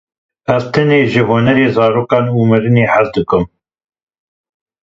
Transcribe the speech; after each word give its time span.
Ez 0.53 0.63
tenê 0.73 1.01
ji 1.11 1.21
hunerê, 1.29 1.67
zarokan 1.75 2.25
û 2.37 2.39
mirinê 2.49 2.85
hez 2.93 3.07
dikim. 3.15 3.43